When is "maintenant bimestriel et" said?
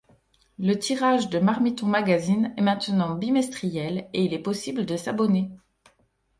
2.63-4.23